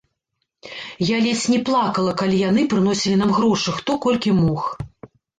Я 1.07 1.17
ледзь 1.25 1.43
не 1.53 1.59
плакала, 1.67 2.13
калі 2.21 2.39
яны 2.49 2.63
прыносілі 2.71 3.19
нам 3.19 3.33
грошы, 3.41 3.75
хто 3.81 3.99
колькі 4.07 4.33
мог. 4.39 4.63